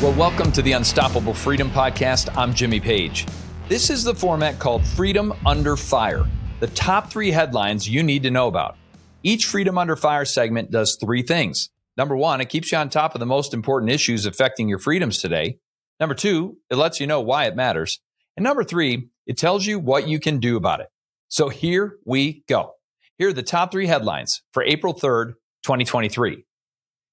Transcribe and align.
So, 0.00 0.08
welcome 0.12 0.50
to 0.52 0.62
the 0.62 0.72
Unstoppable 0.72 1.34
Freedom 1.34 1.68
Podcast. 1.68 2.34
I'm 2.34 2.54
Jimmy 2.54 2.80
Page. 2.80 3.26
This 3.68 3.90
is 3.90 4.02
the 4.02 4.14
format 4.14 4.58
called 4.58 4.82
Freedom 4.82 5.34
Under 5.44 5.76
Fire, 5.76 6.24
the 6.58 6.68
top 6.68 7.10
three 7.10 7.30
headlines 7.30 7.86
you 7.86 8.02
need 8.02 8.22
to 8.22 8.30
know 8.30 8.48
about. 8.48 8.78
Each 9.22 9.44
Freedom 9.44 9.76
Under 9.76 9.96
Fire 9.96 10.24
segment 10.24 10.70
does 10.70 10.96
three 10.98 11.20
things. 11.20 11.68
Number 11.98 12.16
one, 12.16 12.40
it 12.40 12.48
keeps 12.48 12.72
you 12.72 12.78
on 12.78 12.88
top 12.88 13.14
of 13.14 13.18
the 13.18 13.26
most 13.26 13.52
important 13.52 13.92
issues 13.92 14.24
affecting 14.24 14.70
your 14.70 14.78
freedoms 14.78 15.18
today. 15.18 15.58
Number 16.00 16.14
two, 16.14 16.56
it 16.70 16.76
lets 16.76 16.98
you 16.98 17.06
know 17.06 17.20
why 17.20 17.44
it 17.44 17.54
matters. 17.54 18.00
And 18.38 18.44
number 18.44 18.64
three, 18.64 19.10
it 19.26 19.36
tells 19.36 19.66
you 19.66 19.78
what 19.78 20.08
you 20.08 20.18
can 20.18 20.40
do 20.40 20.56
about 20.56 20.80
it. 20.80 20.88
So 21.28 21.50
here 21.50 21.98
we 22.06 22.42
go. 22.48 22.72
Here 23.18 23.28
are 23.28 23.34
the 23.34 23.42
top 23.42 23.70
three 23.70 23.86
headlines 23.86 24.40
for 24.54 24.62
April 24.62 24.94
3rd, 24.94 25.34
2023. 25.62 26.46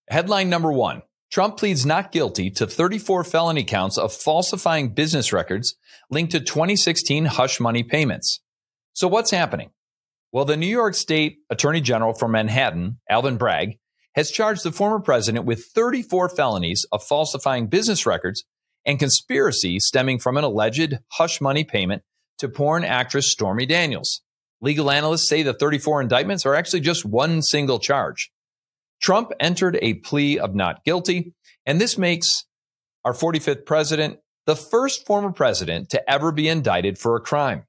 Headline 0.10 0.50
number 0.50 0.72
one 0.72 1.02
Trump 1.32 1.58
pleads 1.58 1.86
not 1.86 2.12
guilty 2.12 2.50
to 2.52 2.66
34 2.66 3.24
felony 3.24 3.64
counts 3.64 3.98
of 3.98 4.14
falsifying 4.14 4.94
business 4.94 5.34
records 5.34 5.76
linked 6.10 6.32
to 6.32 6.40
2016 6.40 7.26
hush 7.26 7.60
money 7.60 7.84
payments. 7.84 8.42
So 8.94 9.08
what's 9.08 9.32
happening? 9.32 9.72
Well, 10.32 10.46
the 10.46 10.58
New 10.58 10.68
York 10.68 10.94
State 10.94 11.40
Attorney 11.50 11.82
General 11.82 12.14
for 12.14 12.28
Manhattan, 12.28 13.00
Alvin 13.10 13.38
Bragg, 13.38 13.78
has 14.16 14.32
charged 14.32 14.64
the 14.64 14.72
former 14.72 15.00
president 15.00 15.46
with 15.46 15.66
34 15.76 16.30
felonies 16.30 16.86
of 16.92 17.04
falsifying 17.04 17.68
business 17.68 18.06
records 18.06 18.46
and 18.86 18.98
conspiracy 18.98 19.80
stemming 19.80 20.20
from 20.20 20.38
an 20.38 20.44
alleged 20.44 20.98
hush 21.14 21.40
money 21.42 21.64
payment 21.64 22.04
to 22.40 22.50
porn 22.50 22.84
actress 22.84 23.28
Stormy 23.28 23.66
Daniels. 23.66 24.22
Legal 24.62 24.90
analysts 24.90 25.30
say 25.30 25.44
the 25.44 25.54
34 25.54 26.02
indictments 26.02 26.46
are 26.46 26.56
actually 26.56 26.80
just 26.80 27.06
one 27.06 27.42
single 27.42 27.80
charge. 27.80 28.32
Trump 29.02 29.32
entered 29.40 29.78
a 29.82 29.96
plea 29.96 30.40
of 30.40 30.56
not 30.56 30.84
guilty, 30.84 31.34
and 31.66 31.80
this 31.80 31.98
makes 31.98 32.46
our 33.06 33.14
45th 33.14 33.66
president 33.66 34.20
the 34.46 34.56
first 34.56 35.06
former 35.06 35.32
president 35.32 35.90
to 35.90 36.10
ever 36.10 36.32
be 36.32 36.48
indicted 36.48 36.98
for 36.98 37.16
a 37.16 37.22
crime. 37.22 37.66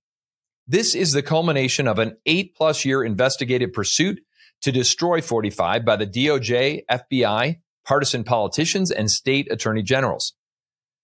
This 0.66 0.94
is 0.94 1.12
the 1.12 1.22
culmination 1.22 1.88
of 1.88 1.98
an 1.98 2.16
eight 2.26 2.54
plus 2.54 2.84
year 2.84 3.02
investigative 3.02 3.72
pursuit 3.72 4.20
to 4.62 4.72
destroy 4.72 5.20
45 5.20 5.84
by 5.84 5.96
the 5.96 6.06
DOJ, 6.06 6.82
FBI, 6.90 7.56
partisan 7.86 8.24
politicians, 8.24 8.90
and 8.90 9.10
state 9.10 9.50
attorney 9.50 9.82
generals. 9.82 10.34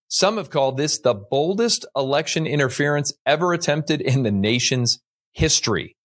Some 0.08 0.36
have 0.36 0.50
called 0.50 0.76
this 0.76 0.98
the 0.98 1.14
boldest 1.14 1.86
election 1.96 2.46
interference 2.46 3.12
ever 3.26 3.52
attempted 3.52 4.00
in 4.00 4.22
the 4.22 4.30
nation's 4.30 5.00
history 5.32 5.96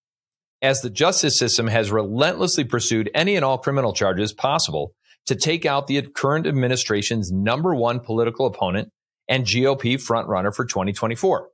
as 0.62 0.82
the 0.82 0.90
justice 0.90 1.38
system 1.38 1.68
has 1.68 1.92
relentlessly 1.92 2.64
pursued 2.64 3.10
any 3.14 3.36
and 3.36 3.46
all 3.46 3.58
criminal 3.58 3.94
charges 3.94 4.34
possible 4.34 4.94
to 5.26 5.36
take 5.36 5.66
out 5.66 5.88
the 5.88 6.02
current 6.02 6.48
administration's 6.48 7.32
number 7.32 7.74
one 7.76 8.00
political 8.00 8.46
opponent 8.46 8.90
and 9.28 9.46
GOP 9.46 9.96
frontrunner 9.96 10.54
for 10.54 10.66
2024. 10.66 11.50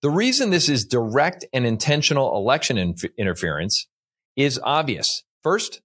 The 0.00 0.10
reason 0.10 0.50
this 0.50 0.68
is 0.68 0.84
direct 0.84 1.44
and 1.52 1.64
intentional 1.64 2.36
election 2.36 2.78
inf- 2.78 3.04
interference 3.16 3.86
is 4.36 4.58
obvious. 4.62 5.22
First, 5.42 5.80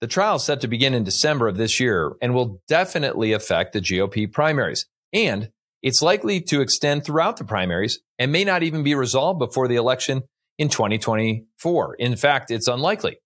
the 0.00 0.08
trial 0.08 0.36
is 0.36 0.44
set 0.44 0.60
to 0.62 0.68
begin 0.68 0.94
in 0.94 1.04
December 1.04 1.48
of 1.48 1.56
this 1.56 1.78
year 1.78 2.12
and 2.20 2.34
will 2.34 2.60
definitely 2.66 3.32
affect 3.32 3.72
the 3.72 3.80
GOP 3.80 4.30
primaries. 4.30 4.86
And 5.12 5.50
it's 5.80 6.02
likely 6.02 6.40
to 6.42 6.60
extend 6.60 7.04
throughout 7.04 7.36
the 7.36 7.44
primaries 7.44 8.00
and 8.18 8.32
may 8.32 8.44
not 8.44 8.62
even 8.62 8.82
be 8.82 8.94
resolved 8.94 9.38
before 9.38 9.68
the 9.68 9.76
election 9.76 10.24
in 10.58 10.68
2024. 10.68 11.94
In 11.96 12.16
fact, 12.16 12.50
it's 12.50 12.68
unlikely. 12.68 13.18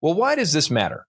Well, 0.00 0.14
why 0.14 0.34
does 0.34 0.52
this 0.52 0.70
matter? 0.70 1.06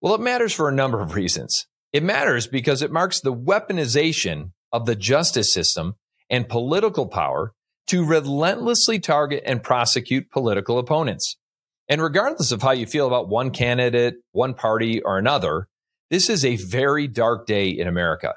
Well, 0.00 0.14
it 0.14 0.20
matters 0.20 0.52
for 0.52 0.68
a 0.68 0.74
number 0.74 1.00
of 1.00 1.14
reasons. 1.14 1.66
It 1.92 2.02
matters 2.02 2.46
because 2.46 2.82
it 2.82 2.92
marks 2.92 3.20
the 3.20 3.34
weaponization 3.34 4.50
of 4.72 4.86
the 4.86 4.96
justice 4.96 5.52
system 5.52 5.94
and 6.28 6.48
political 6.48 7.06
power 7.06 7.52
to 7.86 8.04
relentlessly 8.04 8.98
target 8.98 9.42
and 9.46 9.62
prosecute 9.62 10.30
political 10.30 10.78
opponents. 10.78 11.36
And 11.88 12.02
regardless 12.02 12.50
of 12.50 12.62
how 12.62 12.72
you 12.72 12.86
feel 12.86 13.06
about 13.06 13.28
one 13.28 13.50
candidate, 13.50 14.16
one 14.32 14.54
party, 14.54 15.02
or 15.02 15.18
another, 15.18 15.68
this 16.10 16.28
is 16.28 16.44
a 16.44 16.56
very 16.56 17.06
dark 17.06 17.46
day 17.46 17.68
in 17.68 17.86
America. 17.86 18.34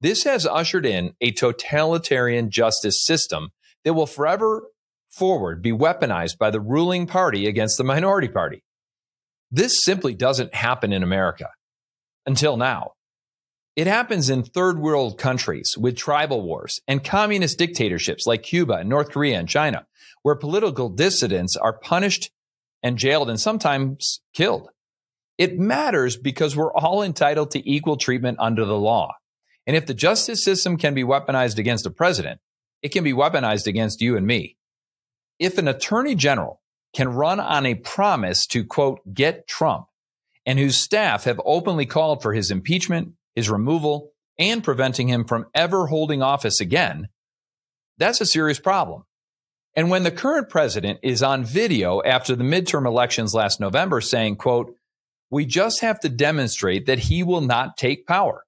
This 0.00 0.24
has 0.24 0.46
ushered 0.46 0.86
in 0.86 1.12
a 1.20 1.32
totalitarian 1.32 2.50
justice 2.50 3.04
system 3.04 3.50
that 3.84 3.94
will 3.94 4.06
forever 4.06 4.64
forward 5.16 5.62
be 5.62 5.72
weaponized 5.72 6.38
by 6.38 6.50
the 6.50 6.60
ruling 6.60 7.06
party 7.06 7.46
against 7.46 7.78
the 7.78 7.84
minority 7.84 8.28
party. 8.28 8.62
This 9.50 9.82
simply 9.82 10.14
doesn't 10.14 10.54
happen 10.54 10.92
in 10.92 11.02
America 11.02 11.50
until 12.26 12.56
now. 12.56 12.92
It 13.76 13.86
happens 13.86 14.30
in 14.30 14.42
third 14.42 14.78
world 14.78 15.18
countries 15.18 15.76
with 15.78 15.96
tribal 15.96 16.42
wars 16.42 16.80
and 16.88 17.04
communist 17.04 17.58
dictatorships 17.58 18.26
like 18.26 18.42
Cuba 18.42 18.74
and 18.74 18.88
North 18.88 19.10
Korea 19.10 19.38
and 19.38 19.48
China, 19.48 19.86
where 20.22 20.34
political 20.34 20.88
dissidents 20.88 21.56
are 21.56 21.78
punished 21.78 22.30
and 22.82 22.98
jailed 22.98 23.28
and 23.28 23.38
sometimes 23.38 24.20
killed. 24.34 24.70
It 25.38 25.58
matters 25.58 26.16
because 26.16 26.56
we're 26.56 26.72
all 26.72 27.02
entitled 27.02 27.50
to 27.50 27.70
equal 27.70 27.96
treatment 27.96 28.38
under 28.40 28.64
the 28.64 28.78
law. 28.78 29.12
And 29.66 29.76
if 29.76 29.86
the 29.86 29.94
justice 29.94 30.42
system 30.42 30.78
can 30.78 30.94
be 30.94 31.04
weaponized 31.04 31.58
against 31.58 31.86
a 31.86 31.90
president, 31.90 32.40
it 32.82 32.90
can 32.90 33.04
be 33.04 33.12
weaponized 33.12 33.66
against 33.66 34.00
you 34.00 34.16
and 34.16 34.26
me 34.26 34.56
if 35.38 35.58
an 35.58 35.68
attorney 35.68 36.14
general 36.14 36.60
can 36.94 37.08
run 37.08 37.40
on 37.40 37.66
a 37.66 37.74
promise 37.74 38.46
to 38.46 38.64
quote, 38.64 39.00
get 39.12 39.46
Trump 39.46 39.86
and 40.46 40.58
whose 40.58 40.76
staff 40.76 41.24
have 41.24 41.40
openly 41.44 41.86
called 41.86 42.22
for 42.22 42.32
his 42.32 42.50
impeachment, 42.50 43.12
his 43.34 43.50
removal, 43.50 44.12
and 44.38 44.62
preventing 44.62 45.08
him 45.08 45.24
from 45.24 45.46
ever 45.54 45.86
holding 45.86 46.22
office 46.22 46.60
again, 46.60 47.08
that's 47.98 48.20
a 48.20 48.26
serious 48.26 48.60
problem. 48.60 49.04
And 49.74 49.90
when 49.90 50.04
the 50.04 50.10
current 50.10 50.48
president 50.48 51.00
is 51.02 51.22
on 51.22 51.44
video 51.44 52.02
after 52.02 52.34
the 52.34 52.44
midterm 52.44 52.86
elections 52.86 53.34
last 53.34 53.60
November 53.60 54.00
saying, 54.00 54.36
quote, 54.36 54.74
we 55.30 55.44
just 55.44 55.80
have 55.80 56.00
to 56.00 56.08
demonstrate 56.08 56.86
that 56.86 57.00
he 57.00 57.22
will 57.22 57.40
not 57.40 57.76
take 57.76 58.06
power, 58.06 58.44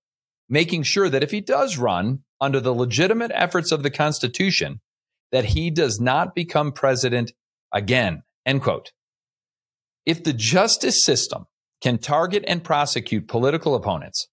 making 0.48 0.84
sure 0.84 1.08
that 1.08 1.22
if 1.22 1.30
he 1.30 1.40
does 1.40 1.76
run 1.76 2.20
under 2.40 2.60
the 2.60 2.74
legitimate 2.74 3.32
efforts 3.34 3.72
of 3.72 3.82
the 3.82 3.90
Constitution, 3.90 4.80
that 5.32 5.46
he 5.46 5.70
does 5.70 6.00
not 6.00 6.34
become 6.34 6.72
president 6.72 7.32
again. 7.72 8.22
End 8.46 8.62
quote. 8.62 8.92
If 10.06 10.24
the 10.24 10.32
justice 10.32 11.04
system 11.04 11.46
can 11.80 11.98
target 11.98 12.44
and 12.48 12.64
prosecute 12.64 13.28
political 13.28 13.74
opponents, 13.74 14.26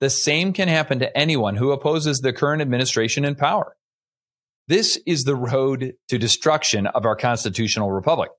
the 0.00 0.10
same 0.10 0.52
can 0.52 0.68
happen 0.68 0.98
to 1.00 1.16
anyone 1.16 1.56
who 1.56 1.72
opposes 1.72 2.18
the 2.20 2.32
current 2.32 2.62
administration 2.62 3.24
in 3.24 3.34
power. 3.34 3.76
This 4.66 4.98
is 5.06 5.24
the 5.24 5.36
road 5.36 5.92
to 6.08 6.18
destruction 6.18 6.86
of 6.86 7.04
our 7.04 7.16
constitutional 7.16 7.90
republic. 7.90 8.30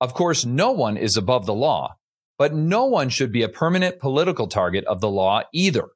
Of 0.00 0.14
course, 0.14 0.44
no 0.44 0.72
one 0.72 0.96
is 0.96 1.16
above 1.16 1.46
the 1.46 1.54
law, 1.54 1.94
but 2.36 2.52
no 2.52 2.86
one 2.86 3.08
should 3.08 3.30
be 3.30 3.42
a 3.42 3.48
permanent 3.48 4.00
political 4.00 4.48
target 4.48 4.84
of 4.86 5.00
the 5.00 5.10
law 5.10 5.42
either. 5.52 5.88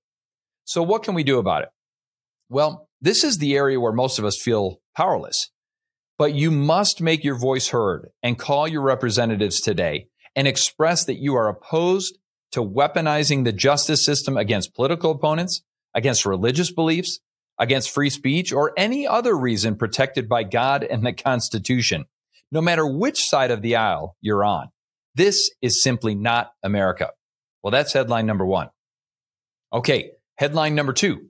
So 0.65 0.83
what 0.83 1.03
can 1.03 1.15
we 1.15 1.25
do 1.25 1.39
about 1.39 1.63
it? 1.63 1.69
Well, 2.49 2.89
this 3.07 3.23
is 3.23 3.39
the 3.39 3.55
area 3.57 3.79
where 3.79 3.93
most 3.93 4.19
of 4.19 4.25
us 4.25 4.41
feel 4.41 4.81
powerless. 4.97 5.51
But 6.19 6.35
you 6.35 6.51
must 6.51 7.01
make 7.01 7.23
your 7.23 7.39
voice 7.39 7.69
heard 7.69 8.09
and 8.23 8.39
call 8.39 8.67
your 8.67 8.83
representatives 8.83 9.61
today 9.61 10.09
and 10.35 10.49
express 10.49 11.05
that 11.05 11.21
you 11.21 11.37
are 11.37 11.49
opposed 11.49 12.19
to 12.53 12.63
weaponizing 12.63 13.45
the 13.45 13.53
justice 13.53 14.05
system 14.05 14.37
against 14.37 14.75
political 14.75 15.11
opponents, 15.11 15.63
against 15.95 16.27
religious 16.27 16.73
beliefs, 16.73 17.21
against 17.59 17.91
free 17.91 18.11
speech, 18.11 18.53
or 18.53 18.73
any 18.77 19.07
other 19.07 19.37
reason 19.37 19.77
protected 19.77 20.29
by 20.29 20.43
God 20.43 20.83
and 20.83 21.05
the 21.05 21.13
Constitution, 21.13 22.07
no 22.51 22.61
matter 22.61 22.87
which 22.87 23.25
side 23.25 23.51
of 23.51 23.63
the 23.63 23.77
aisle 23.77 24.17
you're 24.21 24.45
on. 24.45 24.69
This 25.15 25.51
is 25.63 25.83
simply 25.83 26.15
not 26.15 26.53
America. 26.63 27.13
Well, 27.63 27.71
that's 27.71 27.93
headline 27.93 28.27
number 28.27 28.47
one. 28.47 28.71
Okay, 29.73 30.13
headline 30.37 30.75
number 30.75 30.93
two. 30.93 31.29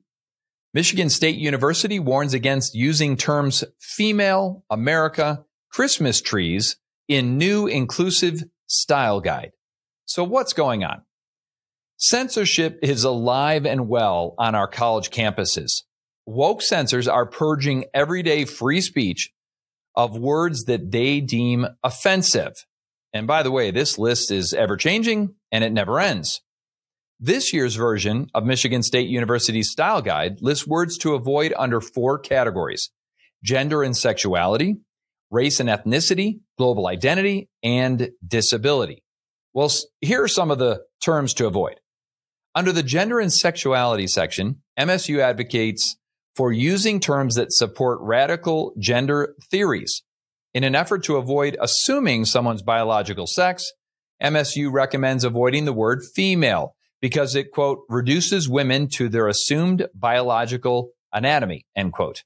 Michigan 0.76 1.08
State 1.08 1.38
University 1.38 1.98
warns 1.98 2.34
against 2.34 2.74
using 2.74 3.16
terms 3.16 3.64
female, 3.80 4.62
America, 4.68 5.42
Christmas 5.72 6.20
trees 6.20 6.76
in 7.08 7.38
new 7.38 7.66
inclusive 7.66 8.44
style 8.66 9.22
guide. 9.22 9.52
So 10.04 10.22
what's 10.22 10.52
going 10.52 10.84
on? 10.84 11.00
Censorship 11.96 12.78
is 12.82 13.04
alive 13.04 13.64
and 13.64 13.88
well 13.88 14.34
on 14.36 14.54
our 14.54 14.68
college 14.68 15.08
campuses. 15.08 15.84
Woke 16.26 16.60
censors 16.60 17.08
are 17.08 17.24
purging 17.24 17.86
everyday 17.94 18.44
free 18.44 18.82
speech 18.82 19.32
of 19.94 20.18
words 20.18 20.64
that 20.64 20.90
they 20.90 21.22
deem 21.22 21.66
offensive. 21.82 22.52
And 23.14 23.26
by 23.26 23.42
the 23.42 23.50
way, 23.50 23.70
this 23.70 23.96
list 23.96 24.30
is 24.30 24.52
ever 24.52 24.76
changing 24.76 25.36
and 25.50 25.64
it 25.64 25.72
never 25.72 25.98
ends. 25.98 26.42
This 27.18 27.54
year's 27.54 27.76
version 27.76 28.28
of 28.34 28.44
Michigan 28.44 28.82
State 28.82 29.08
University's 29.08 29.70
style 29.70 30.02
guide 30.02 30.42
lists 30.42 30.66
words 30.66 30.98
to 30.98 31.14
avoid 31.14 31.54
under 31.56 31.80
four 31.80 32.18
categories 32.18 32.90
gender 33.42 33.82
and 33.82 33.96
sexuality, 33.96 34.76
race 35.30 35.58
and 35.58 35.68
ethnicity, 35.68 36.40
global 36.58 36.86
identity, 36.86 37.48
and 37.62 38.10
disability. 38.26 39.02
Well, 39.54 39.70
here 40.02 40.24
are 40.24 40.28
some 40.28 40.50
of 40.50 40.58
the 40.58 40.82
terms 41.00 41.32
to 41.34 41.46
avoid. 41.46 41.80
Under 42.54 42.70
the 42.70 42.82
gender 42.82 43.18
and 43.18 43.32
sexuality 43.32 44.08
section, 44.08 44.62
MSU 44.78 45.18
advocates 45.18 45.96
for 46.34 46.52
using 46.52 47.00
terms 47.00 47.36
that 47.36 47.52
support 47.52 47.98
radical 48.02 48.74
gender 48.78 49.34
theories. 49.50 50.02
In 50.52 50.64
an 50.64 50.74
effort 50.74 51.02
to 51.04 51.16
avoid 51.16 51.56
assuming 51.62 52.26
someone's 52.26 52.62
biological 52.62 53.26
sex, 53.26 53.72
MSU 54.22 54.70
recommends 54.70 55.24
avoiding 55.24 55.64
the 55.64 55.72
word 55.72 56.02
female 56.14 56.75
because 57.00 57.34
it, 57.34 57.52
quote, 57.52 57.80
reduces 57.88 58.48
women 58.48 58.88
to 58.88 59.08
their 59.08 59.28
assumed 59.28 59.86
biological 59.94 60.90
anatomy, 61.12 61.66
end 61.76 61.92
quote. 61.92 62.24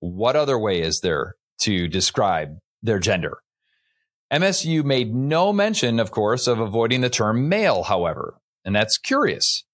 What 0.00 0.36
other 0.36 0.58
way 0.58 0.80
is 0.80 1.00
there 1.00 1.36
to 1.62 1.88
describe 1.88 2.58
their 2.82 2.98
gender? 2.98 3.38
MSU 4.32 4.82
made 4.82 5.14
no 5.14 5.52
mention, 5.52 6.00
of 6.00 6.10
course, 6.10 6.46
of 6.46 6.58
avoiding 6.58 7.02
the 7.02 7.10
term 7.10 7.48
male, 7.48 7.82
however, 7.82 8.38
and 8.64 8.74
that's 8.74 8.96
curious. 8.96 9.64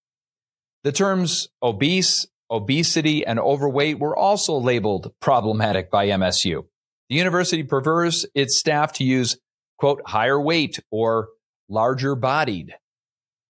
The 0.83 0.93
terms 0.93 1.49
obese, 1.63 2.27
obesity, 2.51 3.25
and 3.25 3.39
overweight 3.39 4.01
were 4.01 4.17
also 4.17 4.55
labeled 4.59 5.13
problematic 5.21 5.91
by 5.91 6.09
MSU. 6.09 6.65
The 7.09 7.17
university 7.17 7.63
prefers 7.63 8.27
its 8.35 8.59
staff 8.59 8.93
to 8.95 9.05
use, 9.05 9.39
quote, 9.79 10.03
higher 10.07 10.41
weight 10.41 10.79
or 10.91 11.29
larger 11.69 12.15
bodied. 12.15 12.75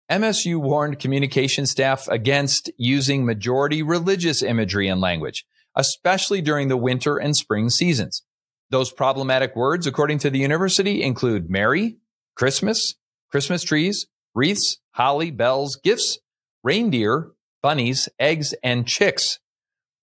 MSU 0.09 0.57
warned 0.57 0.99
communication 0.99 1.65
staff 1.65 2.07
against 2.07 2.71
using 2.77 3.25
majority 3.25 3.83
religious 3.83 4.41
imagery 4.41 4.87
and 4.87 5.01
language, 5.01 5.45
especially 5.75 6.41
during 6.41 6.69
the 6.69 6.77
winter 6.77 7.17
and 7.17 7.35
spring 7.35 7.69
seasons. 7.69 8.23
Those 8.69 8.91
problematic 8.91 9.55
words, 9.55 9.85
according 9.85 10.19
to 10.19 10.29
the 10.29 10.39
university, 10.39 11.03
include 11.03 11.49
Merry, 11.49 11.97
Christmas, 12.35 12.95
Christmas 13.31 13.63
trees, 13.63 14.07
wreaths, 14.33 14.79
holly, 14.91 15.31
bells, 15.31 15.77
gifts, 15.83 16.19
reindeer, 16.63 17.31
bunnies, 17.61 18.07
eggs, 18.19 18.53
and 18.63 18.87
chicks. 18.87 19.39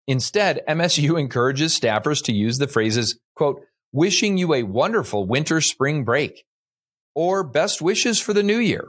Instead, 0.07 0.63
MSU 0.69 1.19
encourages 1.19 1.79
staffers 1.79 2.23
to 2.25 2.33
use 2.33 2.59
the 2.59 2.69
phrases, 2.69 3.19
quote, 3.35 3.63
wishing 3.93 4.37
you 4.37 4.53
a 4.53 4.65
wonderful 4.65 5.27
winter 5.27 5.61
spring 5.61 6.05
break 6.05 6.45
or 7.15 7.45
best 7.45 7.81
wishes 7.81 8.21
for 8.21 8.33
the 8.33 8.43
new 8.43 8.59
year. 8.59 8.89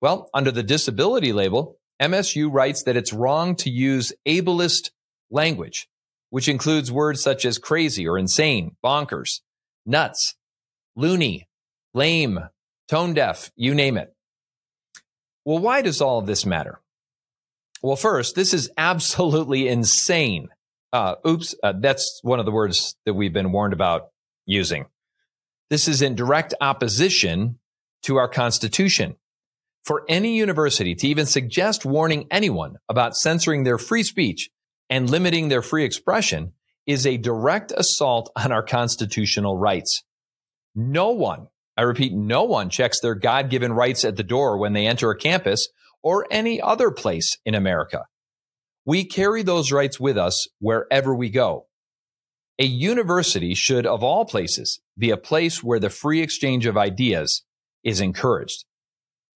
Well, 0.00 0.28
under 0.34 0.50
the 0.50 0.62
disability 0.62 1.32
label, 1.32 1.78
MSU 2.00 2.52
writes 2.52 2.82
that 2.84 2.96
it's 2.96 3.12
wrong 3.12 3.56
to 3.56 3.70
use 3.70 4.12
ableist 4.26 4.90
language, 5.30 5.88
which 6.30 6.48
includes 6.48 6.92
words 6.92 7.22
such 7.22 7.44
as 7.44 7.58
crazy 7.58 8.06
or 8.06 8.18
insane, 8.18 8.76
bonkers, 8.84 9.40
nuts, 9.86 10.34
loony, 10.94 11.48
lame, 11.94 12.38
tone 12.88 13.14
deaf, 13.14 13.50
you 13.56 13.74
name 13.74 13.96
it. 13.96 14.14
Well, 15.44 15.58
why 15.58 15.80
does 15.80 16.00
all 16.00 16.18
of 16.18 16.26
this 16.26 16.44
matter? 16.44 16.80
Well, 17.82 17.96
first, 17.96 18.34
this 18.34 18.52
is 18.52 18.70
absolutely 18.76 19.68
insane. 19.68 20.48
Uh, 20.92 21.16
oops, 21.26 21.54
uh, 21.62 21.74
that's 21.78 22.20
one 22.22 22.40
of 22.40 22.46
the 22.46 22.52
words 22.52 22.96
that 23.06 23.14
we've 23.14 23.32
been 23.32 23.52
warned 23.52 23.72
about 23.72 24.08
using. 24.44 24.86
This 25.70 25.88
is 25.88 26.02
in 26.02 26.14
direct 26.14 26.54
opposition 26.60 27.58
to 28.02 28.16
our 28.16 28.28
Constitution. 28.28 29.16
For 29.86 30.02
any 30.08 30.36
university 30.36 30.96
to 30.96 31.06
even 31.06 31.26
suggest 31.26 31.84
warning 31.84 32.26
anyone 32.28 32.78
about 32.88 33.16
censoring 33.16 33.62
their 33.62 33.78
free 33.78 34.02
speech 34.02 34.50
and 34.90 35.08
limiting 35.08 35.48
their 35.48 35.62
free 35.62 35.84
expression 35.84 36.54
is 36.88 37.06
a 37.06 37.16
direct 37.16 37.70
assault 37.70 38.32
on 38.34 38.50
our 38.50 38.64
constitutional 38.64 39.56
rights. 39.56 40.02
No 40.74 41.10
one, 41.10 41.46
I 41.76 41.82
repeat, 41.82 42.12
no 42.12 42.42
one 42.42 42.68
checks 42.68 42.98
their 42.98 43.14
God 43.14 43.48
given 43.48 43.72
rights 43.72 44.04
at 44.04 44.16
the 44.16 44.24
door 44.24 44.58
when 44.58 44.72
they 44.72 44.88
enter 44.88 45.08
a 45.12 45.16
campus 45.16 45.68
or 46.02 46.26
any 46.32 46.60
other 46.60 46.90
place 46.90 47.38
in 47.44 47.54
America. 47.54 48.06
We 48.84 49.04
carry 49.04 49.44
those 49.44 49.70
rights 49.70 50.00
with 50.00 50.18
us 50.18 50.48
wherever 50.58 51.14
we 51.14 51.30
go. 51.30 51.68
A 52.58 52.66
university 52.66 53.54
should, 53.54 53.86
of 53.86 54.02
all 54.02 54.24
places, 54.24 54.80
be 54.98 55.10
a 55.10 55.16
place 55.16 55.62
where 55.62 55.78
the 55.78 55.90
free 55.90 56.22
exchange 56.22 56.66
of 56.66 56.76
ideas 56.76 57.44
is 57.84 58.00
encouraged. 58.00 58.64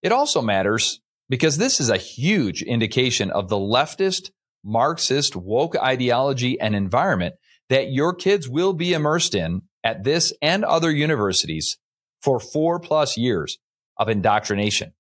It 0.03 0.13
also 0.13 0.41
matters 0.41 1.01
because 1.29 1.59
this 1.59 1.81
is 1.81 1.91
a 1.91 1.97
huge 1.97 2.63
indication 2.63 3.31
of 3.31 3.49
the 3.49 3.57
leftist, 3.57 4.31
Marxist, 4.65 5.37
woke 5.37 5.77
ideology 5.77 6.61
and 6.61 6.75
environment 6.75 7.35
that 7.69 7.93
your 7.93 8.15
kids 8.15 8.49
will 8.49 8.73
be 8.73 8.93
immersed 8.93 9.35
in 9.35 9.63
at 9.85 10.05
this 10.05 10.33
and 10.43 10.65
other 10.65 10.91
universities 10.91 11.79
for 12.21 12.41
four 12.41 12.81
plus 12.81 13.17
years 13.17 13.59
of 13.97 14.09
indoctrination. 14.09 14.93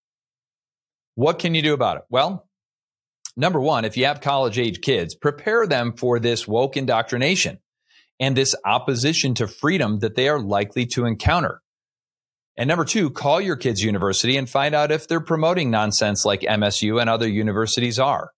What 1.14 1.38
can 1.38 1.54
you 1.54 1.62
do 1.62 1.74
about 1.74 1.98
it? 1.98 2.02
Well, 2.08 2.48
number 3.36 3.60
one, 3.60 3.84
if 3.84 3.96
you 3.96 4.06
have 4.06 4.20
college 4.20 4.58
age 4.58 4.80
kids, 4.80 5.14
prepare 5.14 5.66
them 5.66 5.94
for 5.96 6.18
this 6.18 6.46
woke 6.46 6.76
indoctrination 6.76 7.58
and 8.18 8.36
this 8.36 8.54
opposition 8.64 9.34
to 9.34 9.48
freedom 9.48 9.98
that 9.98 10.14
they 10.14 10.28
are 10.28 10.40
likely 10.40 10.86
to 10.86 11.06
encounter. 11.06 11.60
And 12.56 12.68
number 12.68 12.84
two, 12.84 13.10
call 13.10 13.40
your 13.40 13.56
kids' 13.56 13.82
university 13.82 14.36
and 14.36 14.48
find 14.48 14.74
out 14.74 14.90
if 14.92 15.08
they're 15.08 15.20
promoting 15.20 15.70
nonsense 15.70 16.24
like 16.24 16.40
MSU 16.40 17.00
and 17.00 17.08
other 17.08 17.28
universities 17.28 17.98
are. 17.98 18.30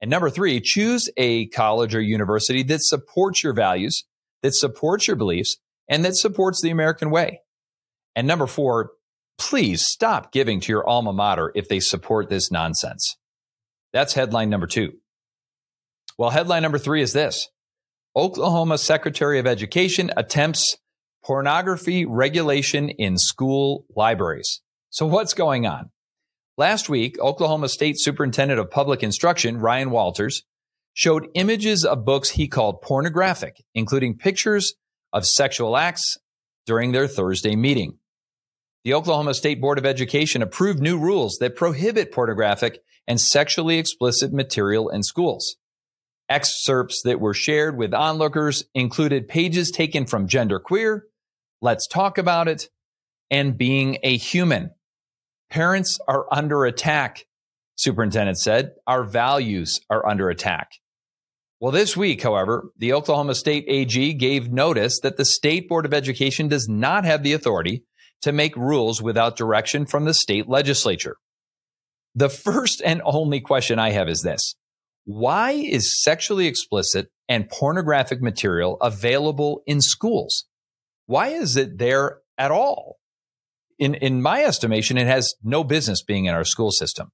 And 0.00 0.10
number 0.10 0.28
three, 0.28 0.60
choose 0.60 1.08
a 1.16 1.46
college 1.46 1.94
or 1.94 2.00
university 2.00 2.62
that 2.64 2.82
supports 2.82 3.44
your 3.44 3.54
values, 3.54 4.04
that 4.42 4.54
supports 4.54 5.06
your 5.06 5.16
beliefs, 5.16 5.56
and 5.88 6.04
that 6.04 6.16
supports 6.16 6.60
the 6.60 6.70
American 6.70 7.10
way. 7.10 7.40
And 8.16 8.26
number 8.26 8.46
four, 8.46 8.90
please 9.38 9.84
stop 9.86 10.32
giving 10.32 10.60
to 10.60 10.72
your 10.72 10.88
alma 10.88 11.12
mater 11.12 11.52
if 11.54 11.68
they 11.68 11.80
support 11.80 12.28
this 12.28 12.50
nonsense. 12.50 13.16
That's 13.92 14.14
headline 14.14 14.50
number 14.50 14.66
two. 14.66 14.92
Well, 16.18 16.30
headline 16.30 16.62
number 16.62 16.78
three 16.78 17.02
is 17.02 17.12
this 17.12 17.48
Oklahoma 18.16 18.78
Secretary 18.78 19.38
of 19.38 19.46
Education 19.46 20.10
attempts 20.16 20.76
pornography 21.24 22.04
regulation 22.04 22.90
in 22.90 23.16
school 23.16 23.86
libraries. 23.96 24.60
So 24.90 25.06
what's 25.06 25.34
going 25.34 25.66
on? 25.66 25.90
Last 26.56 26.88
week, 26.88 27.18
Oklahoma 27.18 27.68
State 27.68 27.98
Superintendent 27.98 28.60
of 28.60 28.70
Public 28.70 29.02
Instruction, 29.02 29.58
Ryan 29.58 29.90
Walters, 29.90 30.44
showed 30.92 31.28
images 31.34 31.84
of 31.84 32.04
books 32.04 32.30
he 32.30 32.46
called 32.46 32.82
pornographic, 32.82 33.64
including 33.74 34.16
pictures 34.16 34.74
of 35.12 35.26
sexual 35.26 35.76
acts 35.76 36.16
during 36.66 36.92
their 36.92 37.08
Thursday 37.08 37.56
meeting. 37.56 37.98
The 38.84 38.94
Oklahoma 38.94 39.34
State 39.34 39.60
Board 39.60 39.78
of 39.78 39.86
Education 39.86 40.42
approved 40.42 40.80
new 40.80 40.98
rules 40.98 41.38
that 41.40 41.56
prohibit 41.56 42.12
pornographic 42.12 42.80
and 43.08 43.20
sexually 43.20 43.78
explicit 43.78 44.32
material 44.32 44.90
in 44.90 45.02
schools. 45.02 45.56
Excerpts 46.28 47.02
that 47.02 47.20
were 47.20 47.34
shared 47.34 47.76
with 47.76 47.92
onlookers 47.92 48.64
included 48.74 49.26
pages 49.26 49.70
taken 49.70 50.06
from 50.06 50.28
Genderqueer, 50.28 51.00
Let's 51.64 51.86
talk 51.86 52.18
about 52.18 52.46
it. 52.46 52.68
And 53.30 53.56
being 53.56 53.96
a 54.02 54.18
human. 54.18 54.72
Parents 55.48 55.98
are 56.06 56.26
under 56.30 56.66
attack, 56.66 57.24
superintendent 57.76 58.38
said. 58.38 58.72
Our 58.86 59.02
values 59.02 59.80
are 59.88 60.06
under 60.06 60.28
attack. 60.28 60.72
Well, 61.60 61.72
this 61.72 61.96
week, 61.96 62.22
however, 62.22 62.66
the 62.76 62.92
Oklahoma 62.92 63.34
State 63.34 63.64
AG 63.66 64.12
gave 64.12 64.52
notice 64.52 65.00
that 65.00 65.16
the 65.16 65.24
State 65.24 65.66
Board 65.66 65.86
of 65.86 65.94
Education 65.94 66.48
does 66.48 66.68
not 66.68 67.06
have 67.06 67.22
the 67.22 67.32
authority 67.32 67.84
to 68.20 68.30
make 68.30 68.54
rules 68.56 69.00
without 69.00 69.34
direction 69.34 69.86
from 69.86 70.04
the 70.04 70.12
state 70.12 70.46
legislature. 70.46 71.16
The 72.14 72.28
first 72.28 72.82
and 72.84 73.00
only 73.06 73.40
question 73.40 73.78
I 73.78 73.92
have 73.92 74.10
is 74.10 74.20
this. 74.20 74.54
Why 75.06 75.52
is 75.52 76.02
sexually 76.02 76.46
explicit 76.46 77.08
and 77.26 77.48
pornographic 77.48 78.20
material 78.20 78.76
available 78.82 79.62
in 79.66 79.80
schools? 79.80 80.44
Why 81.06 81.28
is 81.28 81.56
it 81.56 81.78
there 81.78 82.18
at 82.38 82.50
all? 82.50 82.96
In, 83.78 83.94
in 83.94 84.22
my 84.22 84.44
estimation, 84.44 84.96
it 84.96 85.06
has 85.06 85.34
no 85.42 85.64
business 85.64 86.02
being 86.02 86.26
in 86.26 86.34
our 86.34 86.44
school 86.44 86.70
system. 86.70 87.10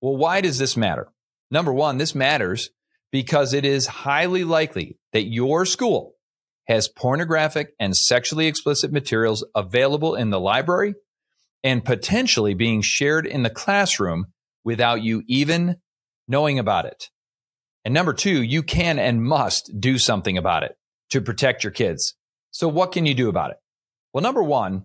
Well, 0.00 0.16
why 0.16 0.40
does 0.40 0.58
this 0.58 0.76
matter? 0.76 1.08
Number 1.50 1.72
one, 1.72 1.98
this 1.98 2.14
matters 2.14 2.70
because 3.12 3.54
it 3.54 3.64
is 3.64 3.86
highly 3.86 4.44
likely 4.44 4.98
that 5.12 5.24
your 5.24 5.64
school 5.66 6.14
has 6.66 6.88
pornographic 6.88 7.74
and 7.78 7.96
sexually 7.96 8.46
explicit 8.46 8.90
materials 8.90 9.46
available 9.54 10.14
in 10.14 10.30
the 10.30 10.40
library 10.40 10.94
and 11.62 11.84
potentially 11.84 12.54
being 12.54 12.82
shared 12.82 13.26
in 13.26 13.42
the 13.42 13.50
classroom 13.50 14.26
without 14.64 15.02
you 15.02 15.22
even 15.28 15.76
knowing 16.26 16.58
about 16.58 16.86
it. 16.86 17.10
And 17.84 17.92
number 17.92 18.14
two, 18.14 18.42
you 18.42 18.62
can 18.62 18.98
and 18.98 19.22
must 19.22 19.70
do 19.78 19.98
something 19.98 20.38
about 20.38 20.62
it 20.62 20.76
to 21.10 21.20
protect 21.20 21.62
your 21.62 21.70
kids. 21.70 22.14
So 22.54 22.68
what 22.68 22.92
can 22.92 23.04
you 23.04 23.14
do 23.14 23.28
about 23.28 23.50
it? 23.50 23.56
Well, 24.12 24.22
number 24.22 24.42
one, 24.42 24.84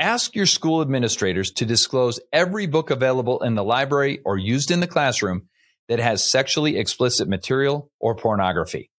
ask 0.00 0.34
your 0.34 0.46
school 0.46 0.82
administrators 0.82 1.52
to 1.52 1.64
disclose 1.64 2.18
every 2.32 2.66
book 2.66 2.90
available 2.90 3.40
in 3.44 3.54
the 3.54 3.62
library 3.62 4.18
or 4.24 4.36
used 4.36 4.72
in 4.72 4.80
the 4.80 4.88
classroom 4.88 5.48
that 5.88 6.00
has 6.00 6.28
sexually 6.28 6.76
explicit 6.76 7.28
material 7.28 7.88
or 8.00 8.16
pornography. 8.16 8.90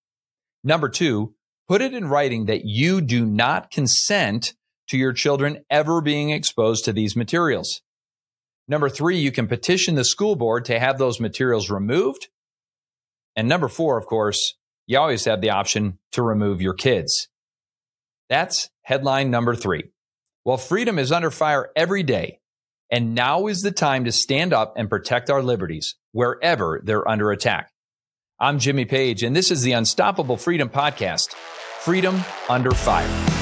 Number 0.64 0.88
two, 0.88 1.36
put 1.68 1.82
it 1.82 1.94
in 1.94 2.08
writing 2.08 2.46
that 2.46 2.64
you 2.64 3.02
do 3.02 3.26
not 3.26 3.70
consent 3.70 4.54
to 4.88 4.98
your 4.98 5.12
children 5.12 5.66
ever 5.70 6.00
being 6.00 6.30
exposed 6.30 6.86
to 6.86 6.94
these 6.94 7.18
materials. 7.18 7.82
Number 8.70 8.88
three, 8.88 9.18
you 9.18 9.34
can 9.34 9.48
petition 9.48 9.96
the 9.96 10.06
school 10.06 10.38
board 10.38 10.64
to 10.66 10.80
have 10.80 10.98
those 10.98 11.20
materials 11.20 11.70
removed 11.70 12.30
And 13.36 13.50
number 13.50 13.68
four, 13.68 13.98
of 13.98 14.06
course, 14.06 14.56
you 14.88 14.98
always 14.98 15.26
have 15.26 15.42
the 15.42 15.50
option 15.50 16.00
to 16.14 16.22
remove 16.22 16.62
your 16.62 16.74
kids. 16.74 17.28
That's 18.34 18.72
headline 18.82 19.30
number 19.30 19.54
three. 19.54 19.92
Well, 20.44 20.58
freedom 20.58 20.98
is 20.98 21.12
under 21.12 21.30
fire 21.30 21.70
every 21.76 22.02
day. 22.02 22.40
And 22.90 23.14
now 23.14 23.46
is 23.46 23.62
the 23.62 23.70
time 23.70 24.06
to 24.06 24.12
stand 24.12 24.54
up 24.54 24.74
and 24.76 24.90
protect 24.90 25.30
our 25.30 25.44
liberties 25.44 25.94
wherever 26.14 26.82
they're 26.84 27.08
under 27.08 27.32
attack. 27.32 27.70
I'm 28.40 28.58
Jimmy 28.58 28.86
Page, 28.86 29.22
and 29.22 29.36
this 29.36 29.52
is 29.52 29.62
the 29.62 29.74
Unstoppable 29.74 30.38
Freedom 30.38 30.68
Podcast 30.68 31.34
Freedom 31.82 32.24
Under 32.50 32.72
Fire. 32.72 33.33